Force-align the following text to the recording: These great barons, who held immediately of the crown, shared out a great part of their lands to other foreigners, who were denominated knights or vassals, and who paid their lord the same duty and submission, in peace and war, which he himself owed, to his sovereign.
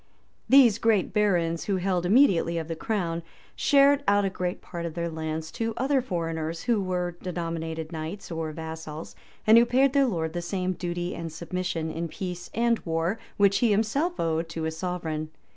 These 0.49 0.79
great 0.79 1.13
barons, 1.13 1.65
who 1.65 1.75
held 1.77 2.07
immediately 2.07 2.57
of 2.57 2.67
the 2.67 2.75
crown, 2.75 3.21
shared 3.55 4.03
out 4.07 4.25
a 4.25 4.31
great 4.31 4.59
part 4.59 4.83
of 4.83 4.95
their 4.95 5.09
lands 5.09 5.51
to 5.51 5.75
other 5.77 6.01
foreigners, 6.01 6.63
who 6.63 6.81
were 6.81 7.15
denominated 7.21 7.91
knights 7.91 8.31
or 8.31 8.51
vassals, 8.51 9.15
and 9.45 9.59
who 9.59 9.65
paid 9.67 9.93
their 9.93 10.07
lord 10.07 10.33
the 10.33 10.41
same 10.41 10.73
duty 10.73 11.13
and 11.13 11.31
submission, 11.31 11.91
in 11.91 12.07
peace 12.07 12.49
and 12.55 12.79
war, 12.79 13.19
which 13.37 13.59
he 13.59 13.69
himself 13.69 14.19
owed, 14.19 14.49
to 14.49 14.63
his 14.63 14.75
sovereign. 14.75 15.29